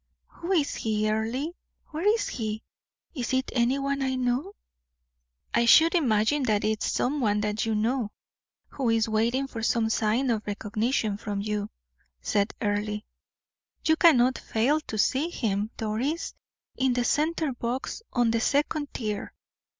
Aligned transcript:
"Who 0.39 0.51
is 0.51 0.73
he, 0.73 1.07
Earle? 1.11 1.53
Where 1.89 2.07
is 2.15 2.27
he? 2.29 2.63
Is 3.13 3.33
it 3.33 3.51
any 3.53 3.77
one 3.77 4.01
I 4.01 4.15
know?" 4.15 4.53
"I 5.53 5.65
should 5.67 5.93
imagine 5.93 6.41
that 6.45 6.63
it 6.63 6.83
is 6.83 6.91
some 6.91 7.19
one 7.21 7.43
you 7.59 7.75
know, 7.75 8.09
who 8.69 8.89
is 8.89 9.07
waiting 9.07 9.45
for 9.45 9.61
some 9.61 9.91
sign 9.91 10.31
of 10.31 10.47
recognition 10.47 11.17
from 11.17 11.39
you," 11.41 11.69
said 12.19 12.51
Earle. 12.59 13.01
"You 13.85 13.95
cannot 13.95 14.39
fail 14.39 14.79
to 14.87 14.97
see 14.97 15.29
him, 15.29 15.69
Doris, 15.77 16.33
in 16.75 16.93
the 16.93 17.03
center 17.03 17.53
box 17.53 18.01
on 18.11 18.31
the 18.31 18.41
second 18.41 18.91
tier. 18.95 19.31